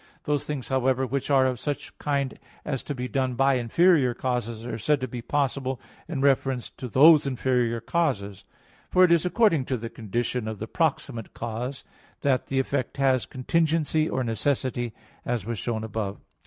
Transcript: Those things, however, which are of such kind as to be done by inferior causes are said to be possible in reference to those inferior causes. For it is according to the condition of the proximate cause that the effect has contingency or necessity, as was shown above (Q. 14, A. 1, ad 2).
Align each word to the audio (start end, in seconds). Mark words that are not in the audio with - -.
Those 0.23 0.45
things, 0.45 0.69
however, 0.69 1.05
which 1.05 1.29
are 1.29 1.45
of 1.45 1.59
such 1.59 1.95
kind 1.99 2.39
as 2.65 2.81
to 2.81 2.95
be 2.95 3.07
done 3.07 3.35
by 3.35 3.53
inferior 3.53 4.15
causes 4.15 4.65
are 4.65 4.79
said 4.79 4.99
to 5.01 5.07
be 5.07 5.21
possible 5.21 5.79
in 6.07 6.21
reference 6.21 6.71
to 6.77 6.87
those 6.87 7.27
inferior 7.27 7.79
causes. 7.79 8.43
For 8.89 9.03
it 9.03 9.11
is 9.11 9.27
according 9.27 9.65
to 9.65 9.77
the 9.77 9.91
condition 9.91 10.47
of 10.47 10.57
the 10.57 10.65
proximate 10.65 11.35
cause 11.35 11.83
that 12.21 12.47
the 12.47 12.57
effect 12.57 12.97
has 12.97 13.27
contingency 13.27 14.09
or 14.09 14.23
necessity, 14.23 14.91
as 15.23 15.45
was 15.45 15.59
shown 15.59 15.83
above 15.83 16.15
(Q. 16.15 16.15
14, 16.15 16.15
A. 16.15 16.17
1, 16.17 16.17
ad 16.17 16.21
2). 16.23 16.25